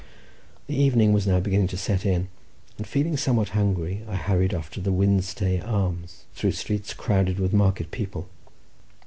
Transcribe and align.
The 0.65 0.75
evening 0.75 1.13
was 1.13 1.27
now 1.27 1.39
beginning 1.39 1.67
to 1.67 1.77
set 1.77 2.07
in, 2.07 2.27
and 2.75 2.87
feeling 2.87 3.15
somewhat 3.17 3.49
hungry, 3.49 4.01
I 4.07 4.15
hurried 4.15 4.51
off 4.51 4.71
to 4.71 4.81
the 4.81 4.91
Wynstay 4.91 5.61
Arms, 5.63 6.23
through 6.33 6.53
streets 6.53 6.95
crowded 6.95 7.37
with 7.37 7.53
market 7.53 7.91
people. 7.91 8.27